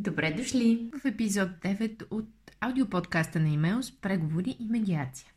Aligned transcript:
Добре 0.00 0.32
дошли 0.32 0.90
в 1.02 1.08
епизод 1.08 1.48
9 1.62 2.02
от 2.10 2.28
аудиоподкаста 2.60 3.40
на 3.40 3.48
имейл 3.48 3.82
с 3.82 4.00
преговори 4.00 4.56
и 4.60 4.66
медиация. 4.68 5.28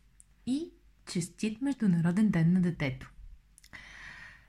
И 0.46 0.70
честит 1.12 1.62
Международен 1.62 2.30
ден 2.30 2.54
на 2.54 2.62
детето. 2.62 3.12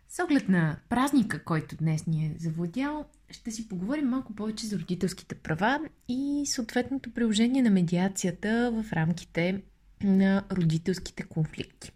С 0.09 0.25
оглед 0.25 0.49
на 0.49 0.77
празника, 0.89 1.45
който 1.45 1.77
днес 1.77 2.07
ни 2.07 2.27
е 2.27 2.37
завладял, 2.39 3.05
ще 3.31 3.51
си 3.51 3.69
поговорим 3.69 4.09
малко 4.09 4.35
повече 4.35 4.67
за 4.67 4.79
родителските 4.79 5.35
права 5.35 5.81
и 6.09 6.43
съответното 6.47 7.15
приложение 7.15 7.63
на 7.63 7.71
медиацията 7.71 8.71
в 8.75 8.93
рамките 8.93 9.63
на 10.03 10.45
родителските 10.53 11.23
конфликти. 11.23 11.93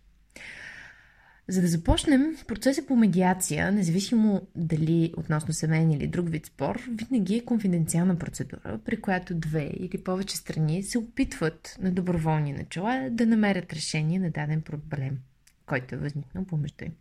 За 1.49 1.61
да 1.61 1.67
започнем 1.67 2.37
процеса 2.47 2.87
по 2.87 2.97
медиация, 2.97 3.73
независимо 3.73 4.47
дали 4.57 5.13
относно 5.17 5.55
семейен 5.55 5.91
или 5.91 6.07
друг 6.07 6.29
вид 6.29 6.47
спор, 6.47 6.83
винаги 6.89 7.37
е 7.37 7.45
конфиденциална 7.45 8.19
процедура, 8.19 8.81
при 8.85 9.01
която 9.01 9.35
две 9.35 9.71
или 9.77 10.05
повече 10.05 10.37
страни 10.37 10.83
се 10.83 10.99
опитват 10.99 11.77
на 11.81 11.91
доброволни 11.91 12.53
начала 12.53 13.09
да 13.11 13.27
намерят 13.27 13.73
решение 13.73 14.19
на 14.19 14.31
даден 14.31 14.63
проблем, 14.63 15.19
който 15.67 15.95
е 15.95 15.99
възникнал 15.99 16.45
помежду 16.45 16.85
им. 16.85 16.93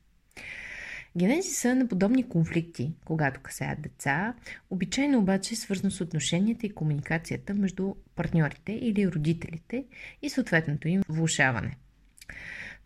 Генезиса 1.17 1.75
на 1.75 1.87
подобни 1.87 2.29
конфликти, 2.29 2.93
когато 3.05 3.41
касаят 3.41 3.81
деца, 3.81 4.33
обичайно 4.69 5.19
обаче 5.19 5.53
е 5.53 5.57
свързано 5.57 5.91
с 5.91 6.01
отношенията 6.01 6.65
и 6.65 6.73
комуникацията 6.73 7.53
между 7.53 7.93
партньорите 8.15 8.71
или 8.71 9.07
родителите 9.07 9.85
и 10.21 10.29
съответното 10.29 10.87
им 10.87 11.01
влушаване– 11.09 11.77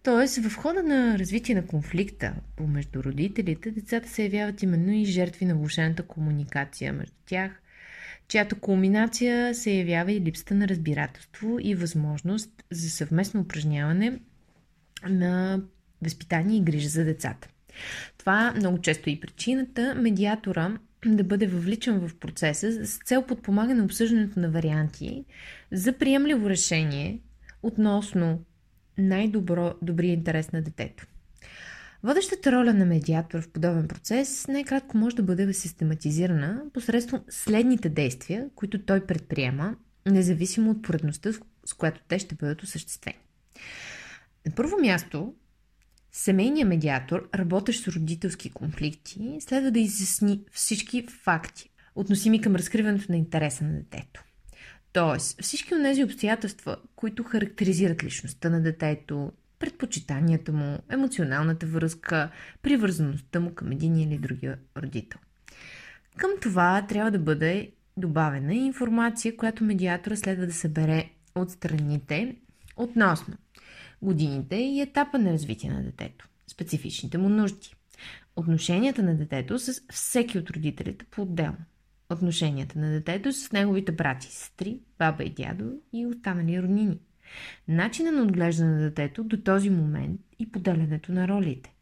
Тоест, 0.03 0.38
в 0.38 0.55
хода 0.55 0.84
на 0.84 1.20
развитие 1.20 1.55
на 1.55 1.67
конфликта 1.67 2.34
помежду 2.55 3.03
родителите, 3.03 3.71
децата 3.71 4.09
се 4.09 4.23
явяват 4.23 4.63
именно 4.63 4.91
и 4.91 5.05
жертви 5.05 5.45
на 5.45 5.55
влушената 5.55 6.03
комуникация 6.03 6.94
между 6.94 7.16
тях, 7.25 7.62
чиято 8.27 8.59
кулминация 8.59 9.55
се 9.55 9.72
явява 9.72 10.12
и 10.12 10.22
липсата 10.22 10.55
на 10.55 10.67
разбирателство 10.67 11.58
и 11.61 11.75
възможност 11.75 12.64
за 12.72 12.89
съвместно 12.89 13.42
упражняване 13.42 14.20
на 15.09 15.61
възпитание 16.02 16.58
и 16.58 16.64
грижа 16.64 16.89
за 16.89 17.03
децата. 17.03 17.47
Това 18.17 18.53
много 18.55 18.81
често 18.81 19.09
е 19.09 19.14
и 19.14 19.20
причината 19.20 19.95
медиатора 19.95 20.77
да 21.05 21.23
бъде 21.23 21.47
въвличан 21.47 22.08
в 22.08 22.16
процеса 22.16 22.86
с 22.86 22.97
цел 22.97 23.23
подпомагане 23.23 23.80
на 23.80 23.86
обсъждането 23.86 24.39
на 24.39 24.50
варианти 24.50 25.25
за 25.72 25.94
приемливо 25.94 26.50
решение 26.50 27.20
относно 27.64 28.44
най-добрия 29.00 30.14
интерес 30.14 30.52
на 30.52 30.61
детето. 30.61 31.05
Водещата 32.03 32.52
роля 32.52 32.73
на 32.73 32.86
медиатор 32.86 33.42
в 33.42 33.50
подобен 33.50 33.88
процес 33.88 34.47
най-кратко 34.47 34.97
може 34.97 35.16
да 35.16 35.23
бъде 35.23 35.53
систематизирана 35.53 36.64
посредством 36.73 37.22
следните 37.30 37.89
действия, 37.89 38.50
които 38.55 38.86
той 38.86 39.05
предприема, 39.05 39.75
независимо 40.05 40.72
от 40.72 40.81
поредността, 40.81 41.31
с 41.66 41.73
която 41.73 42.02
те 42.08 42.20
ще 42.20 42.36
бъдат 42.36 42.64
осъществени. 42.64 43.17
На 44.45 44.55
първо 44.55 44.77
място, 44.81 45.33
семейният 46.11 46.70
медиатор, 46.70 47.30
работещ 47.36 47.83
с 47.83 47.88
родителски 47.88 48.50
конфликти, 48.50 49.38
следва 49.39 49.72
да 49.72 49.80
изясни 49.80 50.44
всички 50.52 51.08
факти, 51.23 51.70
относими 51.95 52.42
към 52.42 52.55
разкриването 52.55 53.05
на 53.11 53.17
интереса 53.17 53.64
на 53.64 53.73
детето. 53.73 54.23
Тоест, 54.94 55.42
всички 55.42 55.76
от 55.76 55.82
тези 55.82 56.04
обстоятелства, 56.04 56.78
които 56.95 57.23
характеризират 57.23 58.04
личността 58.04 58.50
на 58.50 58.62
детето, 58.62 59.32
предпочитанията 59.59 60.52
му, 60.52 60.80
емоционалната 60.90 61.66
връзка, 61.66 62.32
привързаността 62.62 63.40
му 63.40 63.54
към 63.56 63.72
един 63.72 63.98
или 63.98 64.17
другия 64.17 64.58
родител. 64.78 65.20
Към 66.17 66.32
това 66.42 66.86
трябва 66.90 67.12
да 67.12 67.20
бъде 67.20 67.72
добавена 67.98 68.54
и 68.54 68.66
информация, 68.66 69.38
която 69.38 69.64
медиатора 69.64 70.16
следва 70.16 70.45
да 70.45 70.54
събере 70.54 71.10
от 71.36 71.52
страните 71.52 72.36
относно 72.78 73.38
годините 74.02 74.56
и 74.56 74.82
етапа 74.82 75.20
на 75.20 75.34
развитие 75.34 75.70
на 75.70 75.83
детето, 75.83 76.28
специфичните 76.48 77.17
му 77.17 77.30
нужди, 77.30 77.76
отношенията 78.36 79.04
на 79.04 79.17
детето 79.17 79.60
с 79.60 79.82
всеки 79.92 80.38
от 80.38 80.49
родителите 80.49 81.05
по-отделно, 81.11 81.58
отношенията 82.09 82.80
на 82.80 82.92
детето 82.92 83.33
с 83.33 83.52
неговите 83.52 83.92
брати 83.92 84.27
сестри, 84.27 84.80
баба 84.99 85.23
и 85.23 85.30
дядо 85.30 85.73
и 85.93 86.05
останали 86.05 86.61
роднини. 86.61 86.99
Начина 87.67 88.11
на 88.11 88.23
отглеждане 88.23 88.71
на 88.71 88.81
детето 88.81 89.23
до 89.23 89.37
този 89.37 89.70
момент 89.70 90.21
и 90.39 90.52
поделянето 90.52 91.11
на 91.11 91.27
ролите. 91.27 91.73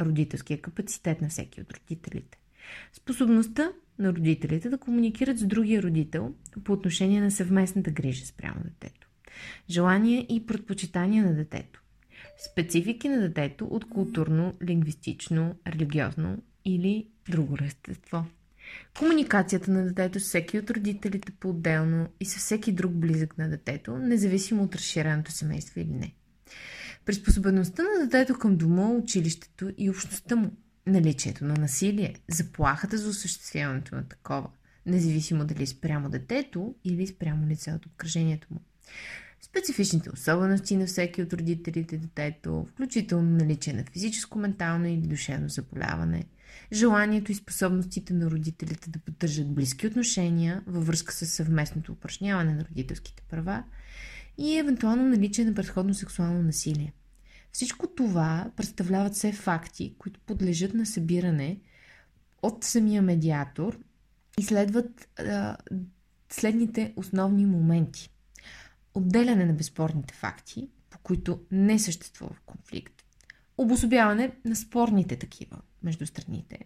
Родителския 0.00 0.60
капацитет 0.60 1.20
на 1.20 1.28
всеки 1.28 1.60
от 1.60 1.72
родителите. 1.72 2.38
Способността 2.92 3.72
на 3.98 4.12
родителите 4.12 4.68
да 4.68 4.78
комуникират 4.78 5.38
с 5.38 5.46
другия 5.46 5.82
родител 5.82 6.34
по 6.64 6.72
отношение 6.72 7.20
на 7.20 7.30
съвместната 7.30 7.90
грижа 7.90 8.26
спрямо 8.26 8.60
детето. 8.64 9.08
Желания 9.70 10.26
и 10.28 10.46
предпочитания 10.46 11.24
на 11.24 11.34
детето. 11.34 11.82
Специфики 12.50 13.08
на 13.08 13.20
детето 13.20 13.64
от 13.64 13.88
културно, 13.88 14.54
лингвистично, 14.62 15.54
религиозно 15.66 16.42
или 16.64 17.08
друго 17.30 17.56
естество. 17.64 18.24
Комуникацията 18.98 19.70
на 19.70 19.84
детето 19.84 20.20
с 20.20 20.24
всеки 20.24 20.58
от 20.58 20.70
родителите 20.70 21.32
по-отделно 21.40 22.08
и 22.20 22.26
с 22.26 22.36
всеки 22.36 22.72
друг 22.72 22.92
близък 22.92 23.38
на 23.38 23.48
детето, 23.48 23.98
независимо 23.98 24.62
от 24.62 24.74
разширеното 24.74 25.32
семейство 25.32 25.80
или 25.80 25.92
не. 25.92 26.14
Приспособеността 27.04 27.82
на 27.82 28.06
детето 28.06 28.38
към 28.38 28.56
дома, 28.56 28.88
училището 28.88 29.72
и 29.78 29.90
общността 29.90 30.36
му, 30.36 30.50
наличието 30.86 31.44
на 31.44 31.54
насилие, 31.54 32.14
заплахата 32.28 32.98
за 32.98 33.08
осъществяването 33.08 33.94
на 33.94 34.08
такова, 34.08 34.48
независимо 34.86 35.44
дали 35.44 35.66
спрямо 35.66 36.10
детето 36.10 36.74
или 36.84 37.06
спрямо 37.06 37.46
лице 37.46 37.72
от 37.72 37.86
обкръжението 37.86 38.48
му. 38.50 38.60
Специфичните 39.40 40.10
особености 40.10 40.76
на 40.76 40.86
всеки 40.86 41.22
от 41.22 41.32
родителите 41.32 41.98
детето, 41.98 42.66
включително 42.70 43.30
наличие 43.30 43.72
на 43.72 43.84
физическо, 43.92 44.38
ментално 44.38 44.86
или 44.86 45.06
душевно 45.06 45.48
заболяване, 45.48 46.24
желанието 46.72 47.32
и 47.32 47.34
способностите 47.34 48.14
на 48.14 48.30
родителите 48.30 48.90
да 48.90 48.98
поддържат 48.98 49.54
близки 49.54 49.86
отношения 49.86 50.62
във 50.66 50.86
връзка 50.86 51.14
с 51.14 51.26
съвместното 51.26 51.92
упражняване 51.92 52.54
на 52.54 52.64
родителските 52.64 53.22
права 53.30 53.64
и 54.38 54.58
евентуално 54.58 55.08
наличие 55.08 55.44
на 55.44 55.54
предходно 55.54 55.94
сексуално 55.94 56.42
насилие. 56.42 56.92
Всичко 57.52 57.86
това 57.86 58.50
представляват 58.56 59.14
все 59.14 59.32
факти, 59.32 59.94
които 59.98 60.20
подлежат 60.20 60.74
на 60.74 60.86
събиране 60.86 61.58
от 62.42 62.64
самия 62.64 63.02
медиатор 63.02 63.78
и 64.38 64.42
следват 64.42 65.08
а, 65.18 65.56
следните 66.30 66.92
основни 66.96 67.46
моменти. 67.46 68.10
Отделяне 68.94 69.44
на 69.44 69.52
безспорните 69.52 70.14
факти, 70.14 70.68
по 70.90 70.98
които 70.98 71.40
не 71.50 71.78
съществува 71.78 72.36
конфликт. 72.46 72.94
Обособяване 73.58 74.30
на 74.44 74.56
спорните 74.56 75.16
такива, 75.16 75.56
между 75.82 76.06
страните, 76.06 76.58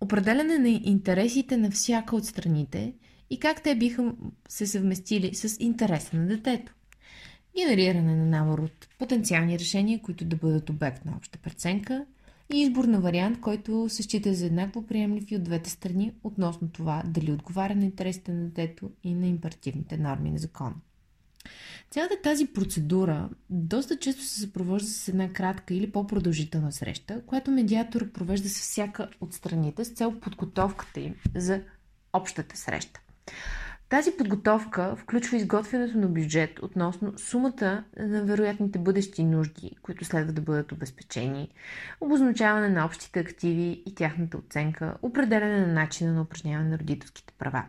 определяне 0.00 0.58
на 0.58 0.68
интересите 0.68 1.56
на 1.56 1.70
всяка 1.70 2.16
от 2.16 2.26
страните 2.26 2.94
и 3.30 3.38
как 3.38 3.62
те 3.62 3.74
биха 3.74 4.14
се 4.48 4.66
съвместили 4.66 5.34
с 5.34 5.56
интереса 5.60 6.16
на 6.16 6.26
детето. 6.26 6.74
Генериране 7.56 8.16
на 8.16 8.24
набор 8.24 8.58
от 8.58 8.88
потенциални 8.98 9.58
решения, 9.58 10.02
които 10.02 10.24
да 10.24 10.36
бъдат 10.36 10.70
обект 10.70 11.04
на 11.04 11.16
обща 11.16 11.38
преценка 11.38 12.06
и 12.52 12.62
избор 12.62 12.84
на 12.84 13.00
вариант, 13.00 13.40
който 13.40 13.88
се 13.88 14.02
счита 14.02 14.34
за 14.34 14.46
еднакво 14.46 14.86
приемлив 14.86 15.30
и 15.30 15.36
от 15.36 15.42
двете 15.42 15.70
страни 15.70 16.12
относно 16.24 16.68
това 16.68 17.02
дали 17.06 17.32
отговаря 17.32 17.74
на 17.74 17.84
интересите 17.84 18.32
на 18.32 18.44
детето 18.44 18.90
и 19.04 19.14
на 19.14 19.26
императивните 19.26 19.96
норми 19.96 20.30
на 20.30 20.38
закона. 20.38 20.74
Цялата 21.90 22.14
тази 22.22 22.46
процедура 22.46 23.28
доста 23.50 23.96
често 23.96 24.22
се 24.22 24.40
съпровожда 24.40 24.88
с 24.88 25.08
една 25.08 25.28
кратка 25.28 25.74
или 25.74 25.92
по-продължителна 25.92 26.72
среща, 26.72 27.22
която 27.26 27.50
медиатор 27.50 28.12
провежда 28.12 28.48
с 28.48 28.60
всяка 28.60 29.08
от 29.20 29.34
страните 29.34 29.84
с 29.84 29.92
цел 29.92 30.20
подготовката 30.20 31.00
им 31.00 31.14
за 31.36 31.62
общата 32.12 32.56
среща. 32.56 33.00
Тази 33.90 34.10
подготовка 34.16 34.96
включва 34.96 35.36
изготвянето 35.36 35.98
на 35.98 36.08
бюджет 36.08 36.58
относно 36.62 37.18
сумата 37.18 37.84
на 37.98 38.24
вероятните 38.24 38.78
бъдещи 38.78 39.24
нужди, 39.24 39.76
които 39.82 40.04
следва 40.04 40.32
да 40.32 40.40
бъдат 40.40 40.72
обезпечени, 40.72 41.48
обозначаване 42.00 42.68
на 42.68 42.84
общите 42.84 43.20
активи 43.20 43.82
и 43.86 43.94
тяхната 43.94 44.38
оценка, 44.38 44.96
определяне 45.02 45.66
на 45.66 45.72
начина 45.72 46.12
на 46.12 46.22
упражняване 46.22 46.68
на 46.68 46.78
родителските 46.78 47.32
права. 47.38 47.64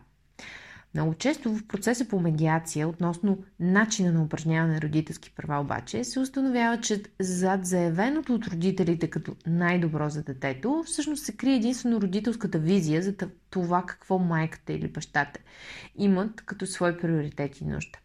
Много 0.94 1.14
често 1.14 1.54
в 1.54 1.66
процеса 1.66 2.08
по 2.08 2.20
медиация 2.20 2.88
относно 2.88 3.44
начина 3.60 4.12
на 4.12 4.22
упражняване 4.22 4.74
на 4.74 4.80
родителски 4.80 5.34
права 5.34 5.60
обаче 5.60 6.04
се 6.04 6.20
установява, 6.20 6.80
че 6.80 7.02
зад 7.20 7.66
заявеното 7.66 8.34
от 8.34 8.46
родителите 8.46 9.10
като 9.10 9.36
най-добро 9.46 10.08
за 10.08 10.22
детето, 10.22 10.82
всъщност 10.86 11.24
се 11.24 11.36
крие 11.36 11.56
единствено 11.56 12.00
родителската 12.00 12.58
визия 12.58 13.02
за 13.02 13.14
това 13.50 13.86
какво 13.86 14.18
майката 14.18 14.72
или 14.72 14.88
бащата 14.88 15.40
имат 15.96 16.40
като 16.40 16.66
свой 16.66 16.98
приоритет 16.98 17.60
и 17.60 17.64
нужда. 17.64 17.98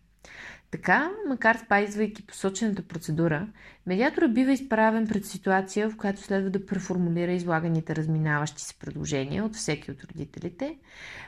Така, 0.71 1.11
макар 1.27 1.57
спазвайки 1.57 2.25
посочената 2.25 2.81
процедура, 2.81 3.47
медиатора 3.85 4.27
бива 4.27 4.51
изправен 4.51 5.07
пред 5.07 5.25
ситуация, 5.25 5.89
в 5.89 5.97
която 5.97 6.21
следва 6.21 6.49
да 6.49 6.65
преформулира 6.65 7.31
излаганите 7.31 7.95
разминаващи 7.95 8.61
се 8.61 8.75
предложения 8.75 9.45
от 9.45 9.55
всеки 9.55 9.91
от 9.91 10.03
родителите, 10.03 10.77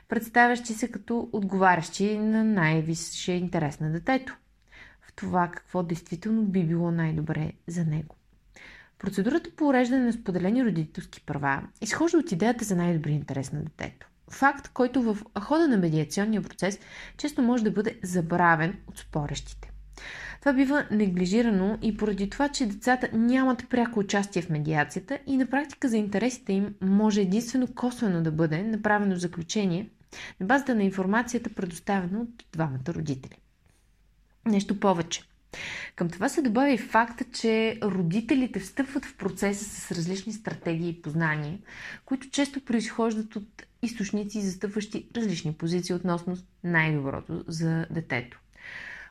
представящи 0.07 0.73
се 0.73 0.91
като 0.91 1.29
отговарящи 1.31 2.17
на 2.17 2.43
най-висшия 2.43 3.37
интерес 3.37 3.79
на 3.79 3.91
детето. 3.91 4.37
В 5.01 5.13
това 5.13 5.51
какво 5.53 5.83
действително 5.83 6.43
би 6.43 6.65
било 6.65 6.91
най-добре 6.91 7.51
за 7.67 7.85
него. 7.85 8.15
Процедурата 8.99 9.49
по 9.55 9.67
уреждане 9.67 10.05
на 10.05 10.13
споделени 10.13 10.65
родителски 10.65 11.25
права 11.25 11.67
изхожда 11.81 12.17
от 12.17 12.31
идеята 12.31 12.65
за 12.65 12.75
най-добри 12.75 13.11
интерес 13.11 13.51
на 13.51 13.63
детето. 13.63 14.07
Факт, 14.31 14.69
който 14.73 15.01
в 15.01 15.17
хода 15.39 15.67
на 15.67 15.77
медиационния 15.77 16.41
процес 16.41 16.79
често 17.17 17.41
може 17.41 17.63
да 17.63 17.71
бъде 17.71 17.99
забравен 18.03 18.77
от 18.87 18.97
спорещите. 18.97 19.71
Това 20.39 20.53
бива 20.53 20.85
неглижирано 20.91 21.77
и 21.81 21.97
поради 21.97 22.29
това, 22.29 22.49
че 22.49 22.65
децата 22.65 23.09
нямат 23.13 23.69
пряко 23.69 23.99
участие 23.99 24.41
в 24.41 24.49
медиацията 24.49 25.19
и 25.27 25.37
на 25.37 25.45
практика 25.45 25.89
за 25.89 25.97
интересите 25.97 26.53
им 26.53 26.75
може 26.81 27.21
единствено 27.21 27.67
косвено 27.75 28.23
да 28.23 28.31
бъде 28.31 28.63
направено 28.63 29.15
заключение 29.15 29.89
на 30.39 30.45
базата 30.45 30.75
на 30.75 30.83
информацията, 30.83 31.49
предоставена 31.49 32.21
от 32.21 32.45
двамата 32.51 32.89
родители. 32.89 33.37
Нещо 34.45 34.79
повече. 34.79 35.23
Към 35.95 36.09
това 36.09 36.29
се 36.29 36.41
добавя 36.41 36.71
и 36.71 36.77
факта, 36.77 37.25
че 37.33 37.79
родителите 37.83 38.59
встъпват 38.59 39.05
в 39.05 39.17
процеса 39.17 39.65
с 39.65 39.91
различни 39.91 40.33
стратегии 40.33 40.89
и 40.89 41.01
познания, 41.01 41.57
които 42.05 42.29
често 42.29 42.65
произхождат 42.65 43.35
от 43.35 43.63
източници, 43.81 44.41
застъпващи 44.41 45.07
различни 45.15 45.53
позиции 45.53 45.95
относно 45.95 46.37
най-доброто 46.63 47.43
за 47.47 47.85
детето. 47.91 48.39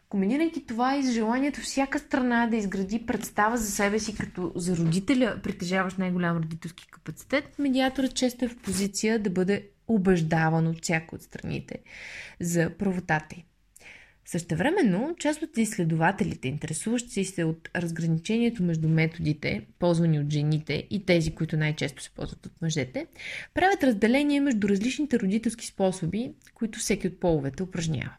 Комбинирайки 0.08 0.66
това 0.66 0.96
и 0.96 1.02
с 1.02 1.12
желанието 1.12 1.60
всяка 1.60 1.98
страна 1.98 2.46
да 2.46 2.56
изгради 2.56 3.06
представа 3.06 3.56
за 3.56 3.70
себе 3.70 3.98
си 3.98 4.16
като 4.16 4.52
за 4.54 4.76
родителя, 4.76 5.40
притежаващ 5.42 5.98
най-голям 5.98 6.36
родителски 6.36 6.86
капацитет, 6.86 7.58
медиаторът 7.58 8.14
често 8.14 8.44
е 8.44 8.48
в 8.48 8.56
позиция 8.56 9.18
да 9.18 9.30
бъде 9.30 9.68
убеждаван 9.88 10.66
от 10.66 10.82
всяка 10.82 11.16
от 11.16 11.22
страните 11.22 11.78
за 12.40 12.70
правотата 12.78 13.36
й. 13.36 13.44
Същевременно, 14.30 15.14
част 15.18 15.42
от 15.42 15.58
изследователите, 15.58 16.48
интересуващи 16.48 17.24
се 17.24 17.44
от 17.44 17.68
разграничението 17.76 18.62
между 18.62 18.88
методите, 18.88 19.66
ползвани 19.78 20.20
от 20.20 20.32
жените 20.32 20.86
и 20.90 21.06
тези, 21.06 21.34
които 21.34 21.56
най-често 21.56 22.02
се 22.02 22.10
ползват 22.10 22.46
от 22.46 22.52
мъжете, 22.62 23.06
правят 23.54 23.84
разделение 23.84 24.40
между 24.40 24.68
различните 24.68 25.18
родителски 25.18 25.66
способи, 25.66 26.32
които 26.54 26.78
всеки 26.78 27.06
от 27.06 27.20
половете 27.20 27.62
упражнява. 27.62 28.14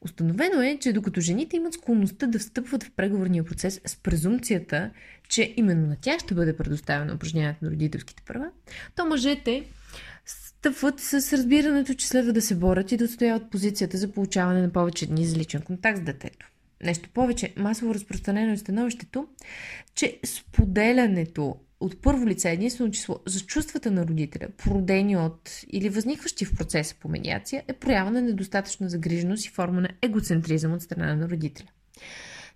Установено 0.00 0.62
е, 0.62 0.78
че 0.80 0.92
докато 0.92 1.20
жените 1.20 1.56
имат 1.56 1.74
склонността 1.74 2.26
да 2.26 2.38
встъпват 2.38 2.84
в 2.84 2.90
преговорния 2.96 3.44
процес 3.44 3.80
с 3.86 3.96
презумцията, 3.96 4.90
че 5.28 5.54
именно 5.56 5.86
на 5.86 5.96
тях 5.96 6.20
ще 6.20 6.34
бъде 6.34 6.56
предоставено 6.56 7.14
упражняването 7.14 7.64
на 7.64 7.70
родителските 7.70 8.22
права, 8.26 8.50
то 8.96 9.06
мъжете 9.06 9.64
стъпват 10.26 11.00
с 11.00 11.32
разбирането, 11.32 11.94
че 11.94 12.08
следва 12.08 12.32
да 12.32 12.42
се 12.42 12.54
борят 12.54 12.92
и 12.92 12.96
да 12.96 13.04
отстояват 13.04 13.50
позицията 13.50 13.96
за 13.96 14.12
получаване 14.12 14.62
на 14.62 14.70
повече 14.70 15.06
дни 15.06 15.26
за 15.26 15.36
личен 15.36 15.62
контакт 15.62 15.98
с 15.98 16.02
детето. 16.02 16.48
Нещо 16.82 17.08
повече, 17.14 17.54
масово 17.56 17.94
разпространено 17.94 18.52
е 18.52 18.56
становището, 18.56 19.26
че 19.94 20.20
споделянето 20.24 21.56
от 21.82 22.02
първо 22.02 22.26
лице 22.26 22.50
единствено 22.50 22.90
число 22.90 23.18
за 23.26 23.40
чувствата 23.40 23.90
на 23.90 24.06
родителя, 24.06 24.48
породени 24.56 25.16
от 25.16 25.50
или 25.70 25.88
възникващи 25.88 26.44
в 26.44 26.56
процеса 26.56 26.94
по 27.00 27.08
медиация, 27.08 27.62
е 27.68 27.72
проява 27.72 28.10
на 28.10 28.22
недостатъчна 28.22 28.88
загриженост 28.88 29.44
и 29.46 29.50
форма 29.50 29.80
на 29.80 29.88
егоцентризъм 30.02 30.72
от 30.72 30.82
страна 30.82 31.14
на 31.14 31.28
родителя. 31.28 31.68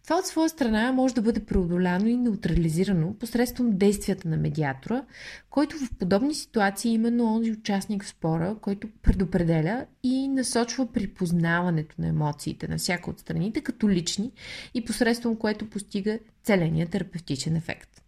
Това 0.07 0.19
от 0.19 0.27
своя 0.27 0.49
страна 0.49 0.93
може 0.93 1.15
да 1.15 1.23
бъде 1.23 1.45
преодоляно 1.45 2.09
и 2.09 2.17
неутрализирано 2.17 3.15
посредством 3.15 3.79
действията 3.79 4.29
на 4.29 4.37
медиатора, 4.37 5.05
който 5.51 5.77
в 5.77 5.91
подобни 5.99 6.35
ситуации 6.35 6.91
е 6.91 6.95
именно 6.95 7.35
онзи 7.35 7.53
участник 7.53 8.05
в 8.05 8.09
спора, 8.09 8.57
който 8.61 8.89
предопределя 9.03 9.87
и 10.03 10.29
насочва 10.29 10.93
припознаването 10.93 11.95
на 11.99 12.09
емоциите 12.09 12.69
на 12.69 12.79
всяка 12.79 13.11
от 13.11 13.21
страните 13.21 13.61
като 13.61 13.89
лични 13.89 14.33
и 14.75 14.85
посредством 14.85 15.37
което 15.37 15.71
постига 15.71 16.19
целения 16.43 16.87
терапевтичен 16.87 17.57
ефект. 17.57 18.03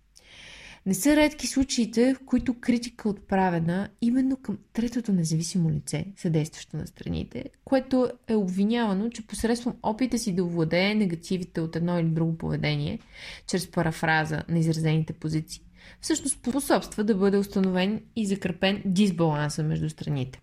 Не 0.87 0.95
са 0.95 1.17
редки 1.17 1.47
случаите, 1.47 2.15
в 2.15 2.25
които 2.27 2.61
критика 2.61 3.09
е 3.09 3.11
отправена 3.11 3.89
именно 4.01 4.37
към 4.37 4.59
третото 4.73 5.13
независимо 5.13 5.71
лице, 5.71 6.07
съдействащо 6.17 6.77
на 6.77 6.87
страните, 6.87 7.45
което 7.65 8.11
е 8.29 8.35
обвинявано, 8.35 9.11
че 9.11 9.27
посредством 9.27 9.75
опита 9.83 10.19
си 10.19 10.35
да 10.35 10.45
овладее 10.45 10.95
негативите 10.95 11.61
от 11.61 11.77
едно 11.77 11.99
или 11.99 12.09
друго 12.09 12.39
поведение, 12.39 12.99
чрез 13.47 13.71
парафраза 13.71 14.43
на 14.49 14.59
изразените 14.59 15.13
позиции, 15.13 15.63
всъщност 16.01 16.35
способства 16.35 17.05
да 17.05 17.15
бъде 17.15 17.37
установен 17.37 18.03
и 18.17 18.27
закрепен 18.27 18.83
дисбаланса 18.85 19.63
между 19.63 19.91
страните. 19.91 20.41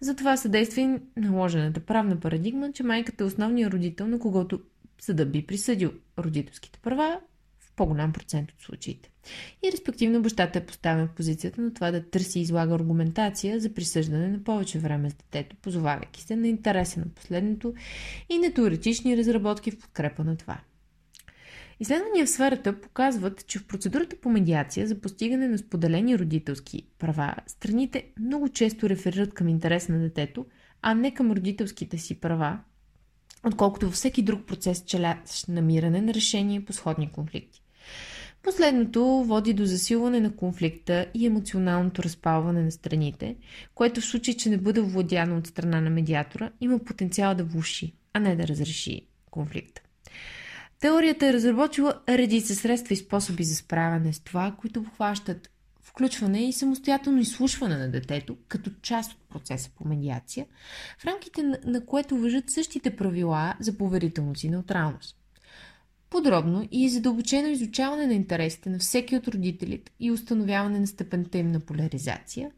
Затова 0.00 0.36
съдейства 0.36 0.80
и 0.80 0.98
наложената 1.16 1.80
правна 1.80 2.20
парадигма, 2.20 2.72
че 2.72 2.82
майката 2.82 3.24
е 3.24 3.26
основният 3.26 3.72
родител, 3.72 4.06
на 4.06 4.18
когото 4.18 4.60
съда 5.00 5.26
би 5.26 5.46
присъдил 5.46 5.92
родителските 6.18 6.78
права 6.78 7.20
по-голям 7.76 8.12
процент 8.12 8.52
от 8.52 8.62
случаите. 8.62 9.10
И 9.64 9.72
респективно 9.72 10.22
бащата 10.22 10.58
е 10.58 10.66
поставен 10.66 11.08
в 11.08 11.14
позицията 11.14 11.60
на 11.60 11.74
това 11.74 11.90
да 11.90 12.10
търси 12.10 12.38
и 12.38 12.42
излага 12.42 12.74
аргументация 12.74 13.60
за 13.60 13.74
присъждане 13.74 14.28
на 14.28 14.44
повече 14.44 14.78
време 14.78 15.10
с 15.10 15.14
детето, 15.14 15.56
позовавайки 15.56 16.22
се 16.22 16.36
на 16.36 16.48
интереса 16.48 17.00
на 17.00 17.06
последното 17.06 17.74
и 18.28 18.38
на 18.38 18.54
теоретични 18.54 19.16
разработки 19.16 19.70
в 19.70 19.78
подкрепа 19.78 20.24
на 20.24 20.36
това. 20.36 20.60
Изследвания 21.80 22.26
в 22.26 22.30
сферата 22.30 22.80
показват, 22.80 23.46
че 23.46 23.58
в 23.58 23.66
процедурата 23.66 24.16
по 24.16 24.30
медиация 24.30 24.86
за 24.86 25.00
постигане 25.00 25.48
на 25.48 25.58
споделени 25.58 26.18
родителски 26.18 26.86
права, 26.98 27.34
страните 27.46 28.06
много 28.20 28.48
често 28.48 28.88
реферират 28.88 29.34
към 29.34 29.48
интерес 29.48 29.88
на 29.88 29.98
детето, 29.98 30.46
а 30.82 30.94
не 30.94 31.14
към 31.14 31.32
родителските 31.32 31.98
си 31.98 32.20
права, 32.20 32.60
отколкото 33.44 33.86
във 33.86 33.94
всеки 33.94 34.22
друг 34.22 34.46
процес 34.46 34.84
челящ 34.84 35.48
намиране 35.48 36.00
на 36.00 36.14
решение 36.14 36.64
по 36.64 36.72
сходни 36.72 37.12
конфликти. 37.12 37.62
Последното 38.42 39.24
води 39.24 39.54
до 39.54 39.66
засилване 39.66 40.20
на 40.20 40.36
конфликта 40.36 41.06
и 41.14 41.26
емоционалното 41.26 42.02
разпалване 42.02 42.62
на 42.62 42.72
страните, 42.72 43.36
което 43.74 44.00
в 44.00 44.04
случай, 44.04 44.34
че 44.34 44.50
не 44.50 44.58
бъде 44.58 44.80
овладяно 44.80 45.36
от 45.36 45.46
страна 45.46 45.80
на 45.80 45.90
медиатора, 45.90 46.50
има 46.60 46.78
потенциал 46.78 47.34
да 47.34 47.44
влуши, 47.44 47.94
а 48.12 48.20
не 48.20 48.36
да 48.36 48.48
разреши 48.48 49.06
конфликта. 49.30 49.82
Теорията 50.80 51.26
е 51.26 51.32
разработила 51.32 52.00
редица 52.08 52.54
средства 52.54 52.92
и 52.92 52.96
способи 52.96 53.44
за 53.44 53.54
справяне 53.54 54.12
с 54.12 54.20
това, 54.20 54.54
които 54.60 54.80
обхващат 54.80 55.50
включване 55.80 56.48
и 56.48 56.52
самостоятелно 56.52 57.20
изслушване 57.20 57.76
на 57.76 57.90
детето 57.90 58.36
като 58.48 58.70
част 58.82 59.12
от 59.12 59.28
процеса 59.28 59.70
по 59.76 59.88
медиация, 59.88 60.46
в 60.98 61.04
рамките 61.04 61.42
на, 61.64 61.86
което 61.86 62.16
въжат 62.16 62.50
същите 62.50 62.96
правила 62.96 63.54
за 63.60 63.78
поверителност 63.78 64.44
и 64.44 64.48
неутралност 64.48 65.16
подробно 66.10 66.68
и 66.72 66.88
задълбочено 66.88 67.48
изучаване 67.48 68.06
на 68.06 68.14
интересите 68.14 68.70
на 68.70 68.78
всеки 68.78 69.16
от 69.16 69.28
родителите 69.28 69.92
и 70.00 70.10
установяване 70.10 70.80
на 70.80 70.86
степента 70.86 71.38
им 71.38 71.50
на 71.50 71.60
поляризация, 71.60 72.50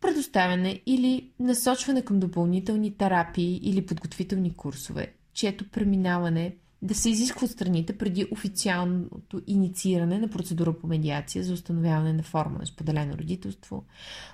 предоставяне 0.00 0.80
или 0.86 1.30
насочване 1.40 2.02
към 2.02 2.20
допълнителни 2.20 2.96
терапии 2.96 3.60
или 3.62 3.86
подготвителни 3.86 4.54
курсове, 4.56 5.12
чието 5.32 5.70
преминаване 5.70 6.56
да 6.84 6.94
се 6.94 7.10
изисква 7.10 7.44
от 7.44 7.50
страните 7.50 7.98
преди 7.98 8.26
официалното 8.30 9.42
иницииране 9.46 10.18
на 10.18 10.28
процедура 10.28 10.78
по 10.78 10.86
медиация 10.86 11.44
за 11.44 11.52
установяване 11.52 12.12
на 12.12 12.22
форма 12.22 12.58
на 12.58 12.66
споделено 12.66 13.18
родителство, 13.18 13.84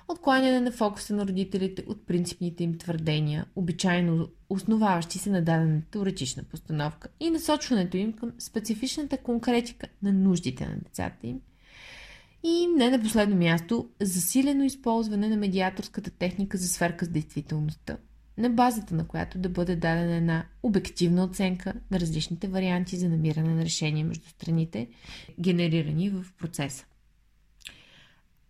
откланяне 0.07 0.61
на 0.61 0.71
фокуса 0.71 1.15
на 1.15 1.27
родителите 1.27 1.83
от 1.87 2.07
принципните 2.07 2.63
им 2.63 2.77
твърдения, 2.77 3.45
обичайно 3.55 4.27
основаващи 4.49 5.17
се 5.19 5.29
на 5.29 5.41
дадена 5.41 5.81
теоретична 5.91 6.43
постановка 6.43 7.07
и 7.19 7.29
насочването 7.29 7.97
им 7.97 8.13
към 8.13 8.31
специфичната 8.39 9.17
конкретика 9.17 9.87
на 10.03 10.13
нуждите 10.13 10.65
на 10.65 10.75
децата 10.75 11.27
им. 11.27 11.39
И 12.43 12.67
не 12.67 12.89
на 12.89 13.01
последно 13.01 13.35
място, 13.35 13.89
засилено 14.01 14.63
използване 14.63 15.29
на 15.29 15.37
медиаторската 15.37 16.11
техника 16.11 16.57
за 16.57 16.67
сверка 16.67 17.05
с 17.05 17.09
действителността– 17.09 17.97
на 18.37 18.49
базата 18.49 18.95
на 18.95 19.07
която 19.07 19.37
да 19.37 19.49
бъде 19.49 19.75
дадена 19.75 20.15
една 20.15 20.45
обективна 20.63 21.23
оценка 21.23 21.73
на 21.91 21.99
различните 21.99 22.47
варианти 22.47 22.97
за 22.97 23.09
намиране 23.09 23.55
на 23.55 23.65
решение 23.65 24.03
между 24.03 24.29
страните, 24.29 24.89
генерирани 25.39 26.09
в 26.09 26.25
процеса. 26.37 26.85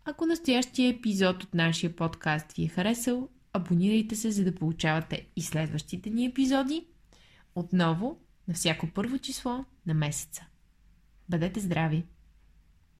Ако 0.05 0.25
настоящия 0.25 0.89
епизод 0.89 1.43
от 1.43 1.53
нашия 1.53 1.95
подкаст 1.95 2.53
ви 2.53 2.63
е 2.63 2.67
харесал, 2.67 3.29
абонирайте 3.53 4.15
се, 4.15 4.31
за 4.31 4.43
да 4.43 4.55
получавате 4.55 5.27
и 5.35 5.41
следващите 5.41 6.09
ни 6.09 6.25
епизоди. 6.25 6.85
Отново 7.55 8.19
на 8.47 8.53
всяко 8.53 8.87
първо 8.93 9.17
число 9.17 9.65
на 9.85 9.93
месеца. 9.93 10.45
Бъдете 11.29 11.59
здрави! 11.59 12.03